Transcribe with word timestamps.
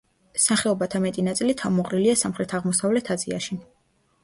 სახეობათა 0.45 1.01
მეტი 1.03 1.25
წილი 1.41 1.55
თავმოყრილია 1.61 2.17
სამხრეთ-აღმოსავლეთ 2.23 3.15
აზიაში. 3.19 3.63